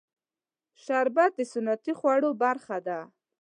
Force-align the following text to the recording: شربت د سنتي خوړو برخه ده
شربت 0.83 1.31
د 1.35 1.41
سنتي 1.53 1.93
خوړو 1.99 2.29
برخه 2.43 2.77
ده 2.87 2.99